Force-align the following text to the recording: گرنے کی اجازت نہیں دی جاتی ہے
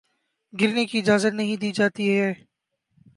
گرنے 0.53 0.85
کی 0.85 0.97
اجازت 0.99 1.33
نہیں 1.33 1.57
دی 1.57 1.71
جاتی 1.71 2.05
ہے 2.17 2.31